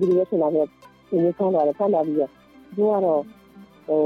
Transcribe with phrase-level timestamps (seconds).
[0.00, 0.66] ဒီလိုရဆလာတော့
[1.08, 2.30] ဒီနေ့ဆန်းလာတယ်ဆန်းလာပြီးတော့
[2.74, 3.22] သူကတော့
[3.86, 4.02] ဟို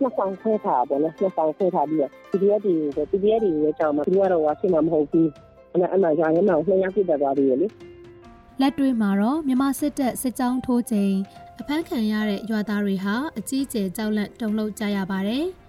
[0.00, 5.28] နှစ်ဆောင်ခွဲထားပါတော့နှစ်ဆောင်ခွဲထားပြီးတော့ PDF တွေကို PDF တွေကိုကြောင်းမှာသူကတော့ဝါရှင်းမှာမဟုတ်ဘူး
[5.72, 7.66] အဲ့ဒါအမှရာရဲမှာနှစ်ယောက်ပြတ်သွားပြီးရလေ
[8.60, 11.14] လက်တွေ့မှာတော့မြန်မာစစ်တပ်စစ်ကြောင်းထိုးချိန်
[11.60, 15.44] အဖမ်းခံရတဲ့ရွာသားတွေဟာအကြီးအကျယ်ကြောက်လန့်တုန်လှုပ်ကြရပါတယ်။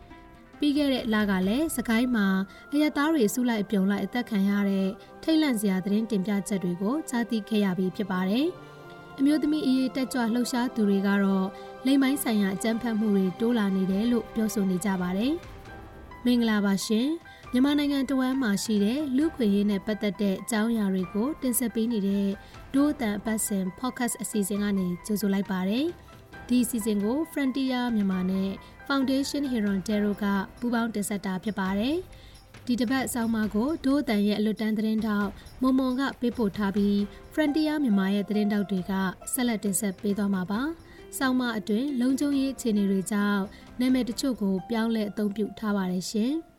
[0.60, 2.28] ပြီးခဲ့တဲ့လကလည်းစကိုင်းမှာ
[2.74, 4.88] အရက်သားတွေစုလိုက်ပြုံလိုက်အသက်ခံရတဲ့
[5.24, 8.46] ထိတ်လန့်စရာသတင်းတင်ပြချက်တွေကိုကြားသိခဲ့ရပြီးဖြစ်ပါတယ်။
[9.20, 11.48] အမျိုးသမီးအရေးတက်ကြွလှုပ်ရှားသူတွေကတော့
[11.86, 15.34] လိမ်မိုင်းဆိုင်ရာအကြမ်းဖက်မှုတွေတိုးလာနေတယ်လို့ပြောဆိုနေကြပါတယ်။
[16.26, 17.08] မင်္ဂလာပါရှင်။
[17.52, 22.28] မြန်မာနိုင်ငံတဝမ်းမှာရှိတဲ့လူခွေရေးနဲ့ပတ်သက်တဲ့အကြောင်းအရာတွေကိုတင်ဆက်ပေးနေတဲ့
[22.74, 25.86] ဒို့အတန်အပတ်စဉ် podcast အစီအစဉ်ကနေကြိုဆိုလိုက်ပါတယ်။
[26.50, 28.50] ဒီအစီအစဉ်ကို Frontier မြန်မာနဲ့
[28.88, 30.26] Foundation Heron Dero က
[30.60, 31.96] ပူးပေါင်းတင်ဆက်တာဖြစ်ပါတယ်။
[32.66, 35.30] ဒီတစ်ပတ်အဆောင်မကိုဒို့အတန်ရဲ့အလွတ်တန်းသတင်းတောက်
[35.62, 36.96] မုံမုံကပေးပို့ထားပြီး
[37.34, 38.94] Frontier မြန်မာရဲ့သတင်းတောက်တွေက
[39.34, 40.62] ဆက်လက်တင်ဆက်ပေးသွားမှာပါ။
[41.18, 43.42] ဆောင်းမအတွင်လုံခြုံရေးအခြေအနေတွေကြောင့်
[43.80, 46.34] နာမည်တချို့ကိုပြောင်းလဲအသုံးပြုထားပါတယ်ရှင်။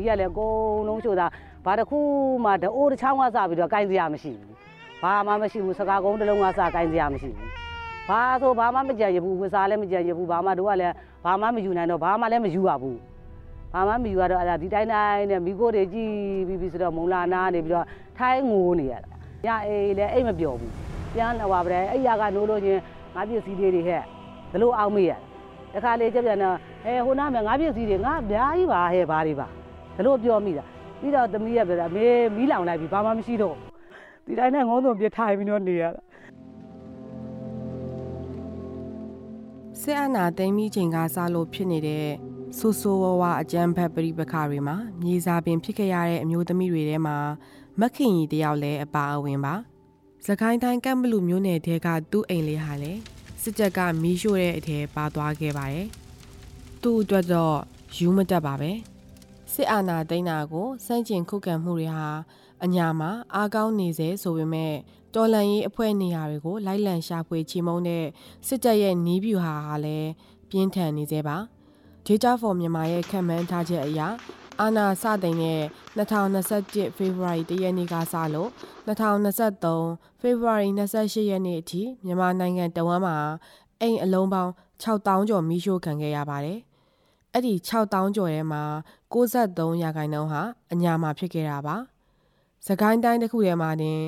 [0.00, 1.26] မိရလည်းအကုန်လုံးချို့တာ
[1.64, 1.98] ဘာတစ်ခု
[2.44, 4.56] မှတအိုးတစ်ချောင်းကစပြီးတော့ကိုင်းစရာမရှိဘူး
[5.02, 7.48] ဘာမှမရှိဘူးစကားကုန်းတစ်လုံးကစကိုင်းစရာမရှိဘူး
[8.08, 12.98] ဘာဆိုဘာမှမကြံရဘူးဝစားလည်းမကြံရဘူးဘာမှတို့ကလည်းဘာမှမယူနိုင်တော့ဘာမှလည်းမယူရဘူး
[13.72, 16.10] ဘာမှမယူရတော့အဲ့ဒါဒီတိုင်းတိုင်းနဲ့မိကိုတွေကြည်
[16.46, 17.86] ပြီးပြီးဆိုတော့မုံလာနာနေပြီးတော့
[18.18, 19.10] ထိုင်းငိုနေရတာ
[19.44, 20.72] ညအေးလည်းအိတ်မပြောဘူး
[21.14, 22.80] ပြန်တော့ပါပဲအဲ့ရကနိုးလို့ချင်း
[23.14, 24.02] ငါပစ္စည်းတွေတွေဟဲ့
[24.52, 25.12] ဘလို့အောင်မေးရ
[25.74, 26.56] တခါလေကြပြန်တော့
[26.86, 29.48] အဲဟိုနားမှာငါပစ္စည်းတွေငါအများကြီးပါဟဲ့ဘာတွေပါ
[29.96, 30.64] ဒါလို့ပြောမိတာ
[31.00, 33.56] ပြီးတော့သမီးရပြောတာမေးမီးလောင်လိုက်ပြီဘာမှမရှိတော့
[34.26, 36.00] ဒီတိုင်းနဲ့ငုံးစုံပြထိုင်ပြီးတော့နေရတာ
[39.80, 42.06] စစ်အာဏာသိမ်းပြီးချိန်ကစလို့ဖြစ်နေတဲ့
[42.58, 47.16] ဆူဆူဝါဝါအကြမ်းဖက်ပရိပခတွေမှာမြေစာပင်ဖြစ်ခဲ့ရတဲ့အမျိုးသမီးတွေထဲမှာ
[47.80, 49.54] မက်ခင်ကြီးတယောက်လည်းအပါအဝင်ပါ။
[50.26, 53.00] စကိုင်းတိုင်းကမ်ဘလူမျိုးနယ်တဲကသူ့အိမ်လေးဟာလည်း
[53.42, 55.86] စစ်တပ်ကမီးရှို့တဲ့အထဲပါသွားခဲ့ပါတယ်။
[56.82, 57.56] သူ့အတွက်တော့
[57.96, 58.70] ယူမတက်ပါပဲ။
[59.52, 62.08] စစ်အာဏာသိမ်းတာကိုစန့်ကျင်ခုခံမှုတွေဟာ
[62.64, 64.74] အညာမှာအားကောင်းနေစေဆိုပေမဲ့
[65.14, 68.04] တော်လန်ရေးအဖွဲ့နေရာတွေကိုလိုက်လံရှာဖွေချီမုန်းတဲ့
[68.46, 70.10] စစ်တပ်ရဲ့နီးဗျူဟာဟာလည်း
[70.50, 71.36] ပြင်းထန်နေသေးပါ။
[72.06, 74.00] Data for မြန်မာရဲ့ခံမှန်းထားချက်အရ
[74.60, 75.60] အာနာစတင်တဲ့
[75.98, 78.50] 2021 February 1ရက်နေ့ကစလို့
[78.86, 83.16] 2023 February 28ရက်နေ့အထိမြန်မာနိုင်ငံတဝမ်းမှာ
[83.80, 84.52] အိမ်အလုံးပေါင်း
[84.82, 86.58] 6000ကျော်မိရှို့ခံခဲ့ရပါတယ်။
[87.32, 88.62] အဲ့ဒီ6000ကျော်ထဲမှာ
[89.14, 91.76] 63ရာခိုင်နှုန်းဟာအညာမှာဖြစ်ခဲ့တာပါ။
[92.66, 94.00] စကိုင်းတိုင်းတစ်ခုထဲမှာတင်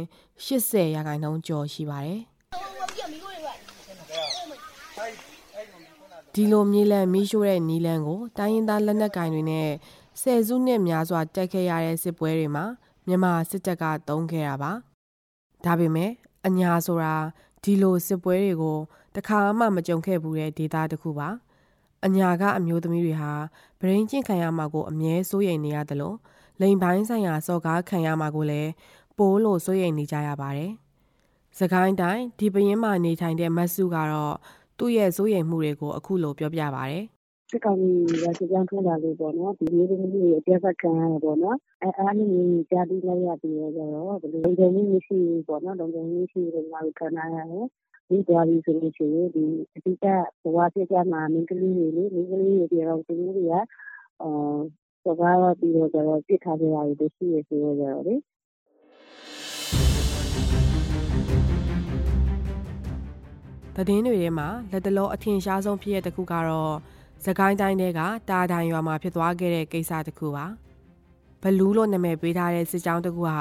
[0.45, 2.21] 80ရာခိုင်နှုန်းကျော်ရှိပါတယ်။
[6.35, 9.69] ဒီလိုမြေလံမီးရှို့တဲ့နီလန်ကိုတိုင်းရင်းသားလက်နက်ကင်တွေနဲ့
[10.21, 12.65] ဆယ်စုနှစ်များစွာတိုက်ခဲ့ရတဲ့စစ်ပွဲတွေမှာ
[13.07, 14.73] မြန်မာစစ်တပ်ကတုံးခဲ့တာပါ။
[15.65, 16.11] ဒါပေမဲ့
[16.47, 17.15] အညာဆိုတာ
[17.63, 18.79] ဒီလိုစစ်ပွဲတွေကို
[19.17, 21.29] တခါမှမကြုံခဲ့ဘူးတဲ့ဒေတာတစ်ခုပါ။
[22.07, 23.33] အညာကအမျိုးသမီးတွေဟာ
[23.81, 26.17] ဗရင်ကျင့်ခံရမှာကိုအမြဲစိုးရိမ်နေရတယ်လို့
[26.61, 28.71] လိန်ပိုင်းဆိုင်ရာစော်ကားခံရမှာကိုလည်း
[29.19, 30.71] ပိုးလို့စိုးရိမ်နေကြရပါတယ်။
[31.59, 34.37] စကိုင်းတိုင်းဒီပရင်မှာနေထိုင်တဲ့မတ်စုကတော့
[34.79, 36.97] သူ့ရဲ့စိုးရိမ်မှုတွေကိုအခုလိုပြောပြပါဗျ။
[37.51, 37.91] စစ်ကောင်စီ
[38.23, 47.67] ကစစ်ကြောင်းထိုးလာလို့ပေါ့နော်ဒီမျိုးသမီးတွေအပြတ်ဖက်ခံရတယ်ပေါ့နော်အဲအားလုံးကြီးကြားပြီးလိုက်ရပြီးတော့ကျတော့ဘယ်လိုလုံခြုံမှုမရှိဘူးပေါ့နော်လုံခြုံမှုမရှိဘူးငါတို့ခံရရတယ်
[48.13, 50.09] ဒီသွားပြီးဆိုလို့ရှိရင် ဒီအတိအကျ
[50.43, 53.55] ဘဝဖြစ်ကြမှာမင်းကလေးတွေလေမင်းကလေးတွေပြောတော့သူတို့တွေက
[54.23, 54.57] အာ
[55.05, 58.15] စကားပြီးတော့ကျတော့ပြစ်ထားကြရတယ်လို့ရှိရဆိုတော့ကျတော့လေ
[63.77, 66.75] သတင်းတွေထဲမှာလက်တလော အထင်ရှားဆုံးဖြစ်ရတဲ့တစ်ခုကတော့
[67.25, 68.01] သခိုင်းတိုင်းတဲက
[68.31, 70.47] တာတိုင်ရွာမှာ ဖြစ်သွားခဲ့တဲ့ ကိစ္စတစ်ခုပါ
[71.43, 73.39] ဘလူးလို့နာမည်ပေးထားတဲ့ စစ်ကြောင်းတစ်ခုဟာ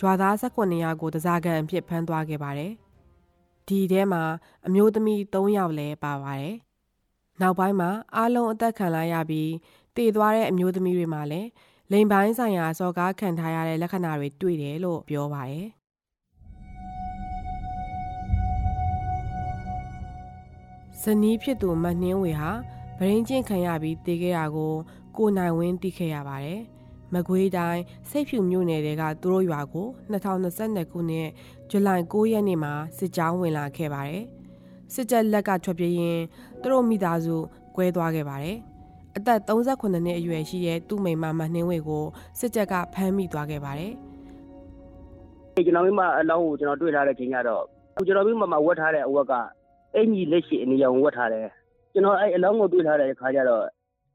[0.00, 2.72] ရွာသား18ယောက်ကိုတစားကန်အဖြစ် ဖမ်းသွားခဲ့ပါတယ်
[3.68, 4.22] ဒီထဲမှာ
[4.66, 6.54] အမျိုးသမီး3ယောက်လည်းပါပါတယ်
[7.40, 9.50] နောက်ပိုင်းမှာအားလုံးအသက်ခံလိုက်ရပြီး
[9.96, 11.48] တည်သွားတဲ့အမျိုးသမီးတွေမှာလည်း
[11.92, 15.66] လိန်ပိုင်းဆိုင်ရာစော်ကားခံထားရတဲ့လက္ခဏာတွေတွေ့တယ်လို့ပြောပါတယ်
[21.02, 22.50] ဇနီးဖြစ်သူမနှင်းဝေဟာ
[22.98, 24.72] ဗရင်ကျင့်ခံရပြီးတည်ခဲ့တာကို
[25.16, 26.60] ကိုနိုင်ဝင်းသိခဲ့ရပါတယ်။
[27.14, 31.28] မကွေးတိုင်းစိတ်ဖြူမြို့နယ်တွေကသူတို့ရွာကို2022ခုနှစ်
[31.70, 34.24] ဇူလိုင်9ရက်နေ့မှာစစ်ကြောင်းဝင်လာခဲ့ပါတယ်။
[34.94, 36.22] စစ်တပ်လက်ကထွက်ပြေးရင်း
[36.60, 37.36] သူတို့မိသားစု
[37.76, 38.56] ကွဲသွားခဲ့ပါတယ်။
[39.16, 42.04] အသက်38နှစ်အရွယ်ရှိတဲ့သူ့မိန်းမမနှင်းဝေကို
[42.38, 43.92] စစ်တပ်ကဖမ်းမိသွားခဲ့ပါတယ်။
[45.66, 47.64] ကျွန်တော်မိမအလောင်းကိုကျွန်တော်တွေ့ထားတဲ့ချိန်ကျတော့
[48.06, 49.32] ကျွန်တော်မိမမှာဝတ်ထားတဲ့အဝတ်က
[49.94, 51.46] အင်ကြီးလက်ရှိအနေရောင်ဝတ်ထားတယ်
[51.92, 53.64] ကျွန်တော်အဲ့အလောင်းကိုတွေ့ထားတဲ့ခါကျတော့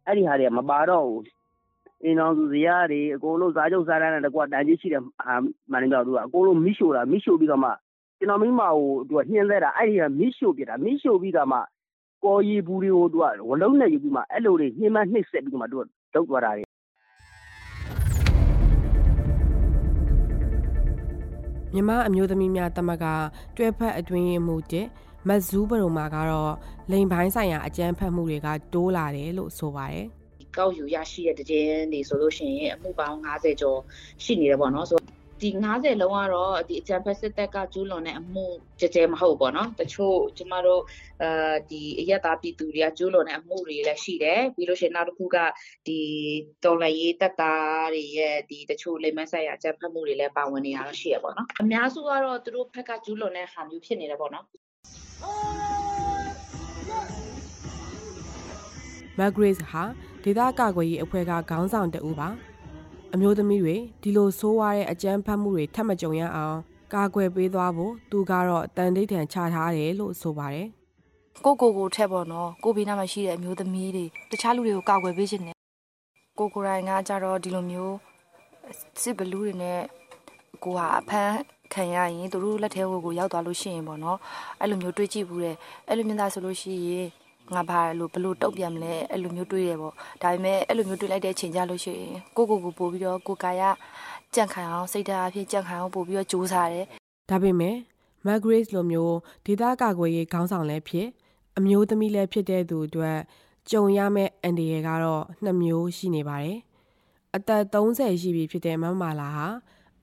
[0.07, 1.32] အဲ့ဒီဟာတွေမပါတော့ဘူး
[2.03, 5.33] အင်းအောင်သူဇရာတွေအကုန်လုံးစားကြုပ်စားတန်းတဲ့ကွာတန်ကြီးရှိတဲ့ဟာ
[5.71, 7.71] မန်နေဂျာတို့ကအကုန်လုံးမိရှို့တာမိရှို့ပြီးတော့မှ
[8.19, 11.59] ကျွန်တော်မိမကိုသူကနှင်းသက်တာအဲ့ဒီကမိရှို့ပြတာမိရှို့ပြီးတော့မှ
[12.25, 15.81] ကော်ရီဘူးတွေကိုသူကဝလုံးနဲ့ယူပြီးမှအဲ့လိုတွေနှင်းမနှိမ့်ဆက်ပြီးမှသူက
[16.13, 16.63] လောက်သွားတာတွေ
[21.73, 23.05] မြမအမျိုးသမီးများတမက
[23.57, 24.87] တွဲဖက်အတွင်းရင်မှုတဲ့
[25.27, 26.53] မတ်ဇူးဘရုံမှာကတော့
[26.91, 30.07] လိန်ပိုင်းဆိုင်ရာအကြမ်းဖက်မှုတွေကတိုးလာတယ်လို့ဆိုပါတယ်
[30.57, 33.79] ကောက်ယူရရှိတဲ့တည်င်းတွေဆိုလို့ရှိရင်အမှုပေါင်း90ကျော်
[34.23, 34.99] ရှိနေတယ်ပေါ့နော်ဆို
[35.43, 38.45] ဒီ90လုံးကတော့ဒီအကြံဖက်စစ်တပ်ကကျူးလွန်တဲ့အမှု
[38.79, 40.81] ကြကြဲမဟုတ်ပေါ့နော်တချို့ကျမတို့
[41.21, 41.29] အဲ
[41.71, 45.37] ဒီအရက်သားပြည်သူတွေကကျူးလွန်တဲ့အမှုတွေလည်းရှိတယ်ပြီးလို့ရှိရင်နောက်တစ်ခုက
[45.87, 45.99] ဒီ
[46.63, 54.45] တော်လရေးတပ်သားတွေရဲ့ဒီတချို့လိမ္မာဆိုင်ရာအကြံဖက်မှုတွေလည်းပါဝင်နေတာတော့ရှိရပေါ့နော်အများစုကတော့သူတို့ဘက်ကကျူးလွန်တဲ့ဟာမျိုးဖြစ်နေတယ်ပေါ့နော်
[59.19, 59.83] မက်ဂရေးစ်ဟာ
[60.23, 62.29] ဒေသကာကွယ်ရေးအဖွဲ့ကခေါင်းဆောင်တအူပါ
[63.13, 66.57] အမျိုးသမီးတွေဒီလိုဆိုးဝါးတဲ့အကြမ်းဖက်မှုတွေထပ်မကြုံရအောင်
[66.93, 70.67] ကာကွယ်ပေးသွားဖို့သူကတော့တန်တိတ်ထန်ချထားတယ်လို့ဆိုပါတယ်
[71.45, 75.55] ကိုကိုကိုထက်ပေါ့နော်ကိုဘေးနားမှာရှိတဲ့အမျိုးသမီးတွေတခြားလူတွေကိုကာကွယ်ပေးခြင်းနဲ့
[76.39, 77.95] ကိုကိုရိုင်းကကြတော့ဒီလိုမျိုး
[79.01, 79.81] စစ်ဘလူးတွေနဲ့
[80.63, 81.35] ကိုဟာအဖမ်း
[81.73, 84.17] ခံရရင်သူတို့လက်ထဲကိုကိုရောက်သွားလို့ရှိရင်ပေါ့နော်
[84.59, 85.55] အဲ့လိုမျိုးတွေးကြည့်ဘူးတဲ့
[85.87, 87.07] အဲ့လိုမျိုးသားဆိုလို့ရှိရင်
[87.53, 93.61] ငါဘာလို့ဘလို့တုတ်ပြန်မလဲအဲ့လိုမျိုးတွေးရပေါ့ဒါပေမဲ့အဲ့လိုမျိုးတွေးလိုက်တဲ့အချိန်ကြလို့ရှိရင်ကိုကိုကိုပို့ပြီးတော့ကိုကာယ
[94.33, 96.85] ကြန့်ခိုင်အောင်စိတ်ဓာတ်အဖြစ်ကြန့်ခိုင်အောင်ပို့ပြီးတော့ကြိုးစားတယ်
[97.29, 97.75] ဒါပေမဲ့
[98.25, 101.07] မက်ဂရေးစ်လိုမျိုးဒေသကာကွယ်ရေးခေါင်းဆောင်လည်းဖြစ်
[101.57, 103.19] အမျိုးသမီးလည်းဖြစ်တဲ့သူအတွက်
[103.71, 106.57] ကြုံရမယ့်အန်ဒီရကတော့နှစ်မျိုးရှိနေပါတယ်
[107.35, 109.47] အသက်30ရှိပြီဖြစ်တဲ့မမလာဟာ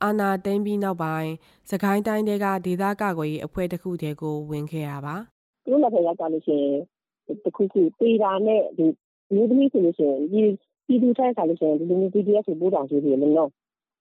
[0.03, 1.31] အာနာသိမ့်ပြီးနောက်ပိုင်း
[1.71, 5.17] စကိုင်းတိုင်းတဲကဒေသကာကွယ်ရေးအဖွဲ့တစ်ခုတည်းကိုဝင်ခဲ့တာပါ
[5.65, 6.77] သူတို့လက်ထက်ရောက်ကြလို့ရှိရင်
[7.45, 8.87] တခုခုပေတာနဲ့ဒီ
[9.35, 10.41] မျိုးသမီးဆိုလို့ရှိရင်ဒီ
[10.87, 13.51] ပြည်သူတိုင်းဆိုလို့ရှိရင်ဒီလိုမျိုး PDF ကိုပို့တောင်ကြည့်ပြီးမလို့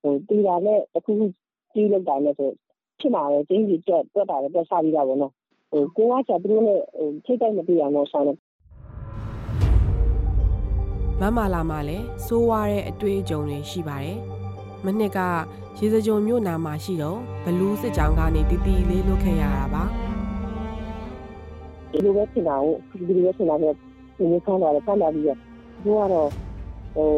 [0.02, 1.26] ဟိုပေတာနဲ့တခုခု
[1.74, 2.50] ကြီးလောက်တာနဲ့ဆို
[3.00, 5.34] ဖြစ်လာတယ်ချင်းကြီးတက်တက်တာလည်းတက်စားပြီးတာပေါ့နော်
[5.72, 8.38] ဟိုကိုကချက်သူတို့နဲ့ဟိုထိတ်တိုက်မပြေအောင်လို့ဆောင်းတယ်
[11.22, 14.18] မမလာမှလည်းစိုးဝါတဲ့အတွေ့အကြုံတွေရှိပါတယ်
[14.86, 15.20] မနှစ်က
[15.78, 19.84] ရေစကြုံမြို့နာမှာရှိတော့ဘလူးစစ်ကြောင်းကနေတီတီလေးလွတ်ခဲ့ရတာပါ
[21.92, 22.74] ဒီလိုပဲဖြစ်တာကို
[23.08, 23.76] ဒီလိုပဲဖြစ်လာတော့
[24.18, 25.38] ဒီလိုခံတာလည်းခံတာပြီးတော့
[25.84, 26.30] သူကတော့
[26.96, 27.10] ဟို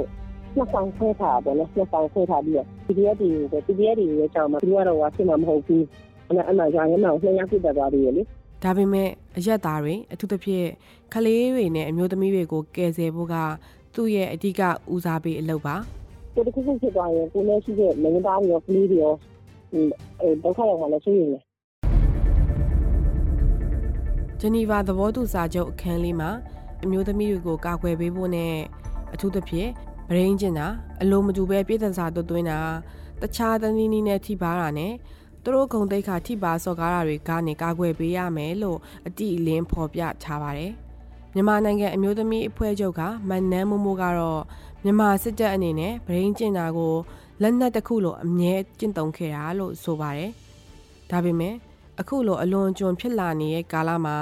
[0.55, 5.85] နှစ်ဆောင်ဆွဲထားပါတော့နှစ်ဆောင်ဆွဲထားပြီးတော့ PDF တွေ PDF တွေရဲ့ကြောင်းမှာသူကတော့ဟိုဖြစ်မှာမဟုတ်ဘူး
[6.27, 8.21] အဲ့ဒါအမှရွာရဲမှာနှစ်ယောက်ပြတ်သွားပြီးရလေ
[8.63, 10.67] ဒါပေမဲ့အရက်သားတွေအထူးသဖြင့်
[11.13, 13.35] ကလေးတွေနဲ့အမျိုးသမီးတွေကိုကယ်ဆယ်ဖို့က
[13.95, 14.61] သူ့ရဲ့အဓိက
[14.93, 15.75] ဦးစားပေးအလုပ်ပါ
[16.33, 19.13] ကိုတခုခုဖြစ်သွားရင်ကိုလည်းရှိတဲ့မင်းသားတွေရောကလေးတွေရော
[20.21, 21.41] အဲဒုက္ခရောက်မှလည်းရှိနေတယ်
[24.43, 26.29] ဂျနီဗာသဘောတူစာချုပ်အခန်းလေးမှာ
[26.83, 28.53] အမျိုးသမီးတွေကိုကာကွယ်ပေးဖို့နဲ့
[29.13, 29.69] အထူးသဖြင့်
[30.09, 30.67] ဗရင်းကျင်တာ
[31.01, 32.59] အလိုမတူပဲပြည်သက်စာသွတ်သွင်းတာ
[33.21, 34.93] တခြားသနည်းနည်းနဲ့ထိပါတာနဲ့
[35.43, 38.77] သူတို့ဂုံတိတ်ခါထိပါစော်ကားတာတွေကနေကာကွယ်ပေးရမယ်လို့
[39.07, 40.71] အတိအလင်းဖော်ပြထားပါတယ်
[41.33, 44.41] မြန်မာနိုင်ငံအမျိုးသမီးအဖွဲ့ချုပ်ကမန်နန်းမိုးမိုးကတော့
[44.83, 46.95] မြန်မာစစ်တပ်အနေနဲ့ဗရင်းကျင်တာကို
[47.41, 50.31] လက်နက်တစ်ခုလိုအမြဲကျင့်သုံးခဲ့တာလို့ဆိုပါတယ်
[51.11, 51.55] ဒါပေမဲ့
[52.01, 54.17] အခုလိုအလွန်ကျွံဖြစ်လာနေတဲ့ကာလမှာ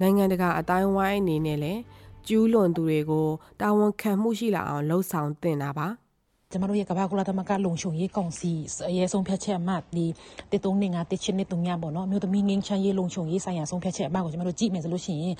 [0.00, 1.80] နိုင်ငံတကာအတိုင်းဝိုင်းအနေနဲ့လည်း
[2.26, 3.28] ကျူးလွန်သူတွေကို
[3.60, 5.86] တာဝန်ခံမှုရှိလာအောင်လှုံ့ဆော်တင်တာပါ
[6.52, 8.50] ကျမတို့ရဲ့ကမ္ဘာကုလသမဂ္ဂလုံခြုံရေးကောင်စီ
[8.98, 10.06] ရဲ့ဆုံးဖြတ်ချက်အမှတ်ဒီ
[10.50, 15.34] တေတုံးနေငါတေချင်းနေတုံညပေါ့နော်မြို့သမီးငင်းချမ်းရေးလုံခြုံရေးဆိုင်ရာဆုံးဖြတ်ချက်အမှတ်ကိုကျမတို့ကြည့်မယ်ဆိုလို့ရှိရင်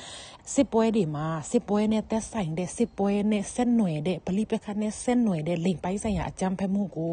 [0.55, 7.13] စစ်ပွဲတွေမှာစစ်ပွဲနဲ့သက်ဆိုင်တဲ့စစ်ပွဲနဲ့ဆက်နွယ်တဲ့ဗလိပက္ခနဲ့ဆက်နွယ်တဲ့လိမ်ပိုင်းဆိုင်ရာအကြမ်းဖက်မှုကို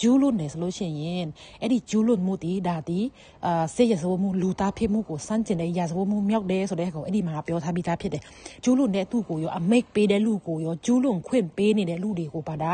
[0.00, 1.26] ကျူးလွန်တယ်ဆိုလို့ရှိရင်
[1.60, 3.00] အဲ့ဒီကျူးလွန်မှုဒီဒါဒီ
[3.46, 8.22] အာစစ်ရစဝမှုလူသားဖြစ်မှုကိုစန့်ကျင်တဲ့ရာဇဝမှုမြောက်တယ်ဆိုတဲ့ကောင်အဲ့ဒီမှာပြောထားပြီးသားဖြစ်တယ်
[8.64, 12.72] ကျူးလွန်တဲ့သူ့ကိုရောအမိတ်ပေးတဲ့လူကိုရောကျူးလွန်ခွင့်ပေးနေတဲ့လူတွေကိုပါဒါ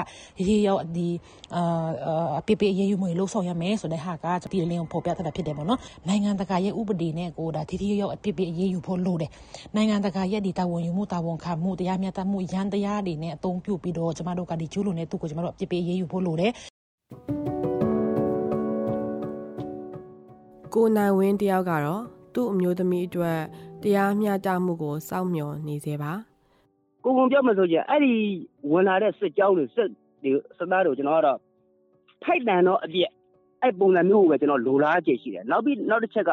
[0.49, 1.09] ရေရောက်ဒီ
[1.57, 1.89] အာ
[2.41, 9.31] အပေပေရေးယူမှုလှုပ်ဆောင်ရမယ်ဆိုတဲ့ဟာကပြည်လင်းကိုဖော်ပြထားတာဖြစ်တယ်ပေါ့နော်နိုင်ငံတကာရဲ့ဥပဒေနဲ့ကိုဒါတိတိယောက်အပေပေရေးယူဖို့လိုတယ်
[9.77, 16.53] နိုင်ငံတကာရဲ့ဒီတာဝန်ယူမှုတာဝန်ခံမှုတရားမျှတမှုရန်တရားတွေနဲ့အသုံးပြုပြီးတော့ကျမတို့ကဒီကျူးလွန်တဲ့သူကိုကျမတို့အပေပေရေးယူဖို့လိုတယ်
[20.75, 22.03] ကိုနိုင်ဝင်းတယောက်ကတော့
[22.35, 23.39] သူ့အမျိုးသမီးအတွက်
[23.83, 26.13] တရားမျှတမှုကိုစောင့်မျှော်နေစေပါ
[27.05, 28.15] ကိုကုံပြောမှဆိုရင်အဲ့ဒီ
[28.73, 29.89] ဝင်လာတဲ့စစ်ကြောင်းတွေစစ်
[30.23, 31.39] တွေစစ်သားတွေကျွန်တော်ကတော့
[32.25, 33.09] ထိုက်တန်တော့အပြည့်
[33.63, 36.33] အဲ့ပုံစံမျိုးကိုပဲကျွန်တော်လိုလားချက်ရှိတယ်နောက်ပြီးနောက်တစ်ချက်က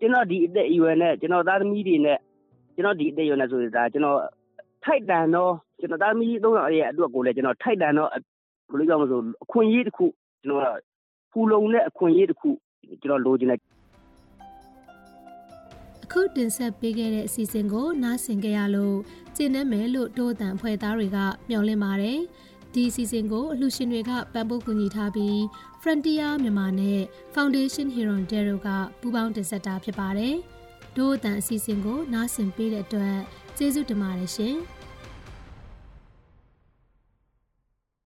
[0.00, 2.18] ကျွန်တော်ဒီအသက်အရွယ်နဲ့ကျွန်တော်သားသမီးတွေနဲ့
[2.74, 4.18] ကျွန်တော်ဒီအသက်အရွယ်နဲ့ဆိုရင်ဒါကျွန်တော်
[4.84, 8.10] ထိုက်တန်တော့ကျွန်တော်သားသမီးသုံးယောက်ရဲ့အတွက်ကိုလည်းကျွန်တော်ထိုက်တန်တော့
[8.70, 10.06] ဘယ်လိုကြောင့်မဆိုအခွင့်အရေးတစ်ခု
[10.42, 10.78] ကျွန်တော်
[11.32, 12.50] ဖူလုံတဲ့အခွင့်အရေးတစ်ခု
[13.02, 13.60] ကျွန်တော်လိုချင်တယ်
[16.04, 18.96] အခုတင်ဆက်ပေးခဲ့တဲ့အစီအစဉ်ကိုနားဆင်ကြရလို့
[19.36, 21.18] ကျင်းနေမယ်လို့တိုးတန်ဖွဲ့သားတွေက
[21.48, 22.20] မျှော်လင့်ပါတယ်
[22.74, 25.36] ဒီအစီအစဉ်ကိုအလှူရှင်တွေကပံ့ပိုးကူညီထားပြီး
[25.82, 27.00] Frontier မြန်မာနဲ့
[27.34, 28.68] Foundation Hero Dero က
[29.00, 30.34] ပူးပေါင်းတင်ဆက်တာဖြစ်ပါတယ်။
[30.96, 33.18] ဒို့အတန်အစီအစဉ်ကိုနားဆင်ပေးတဲ့အတွက်
[33.56, 34.56] ကျေးဇူးတင်ပါတယ်ရှင်။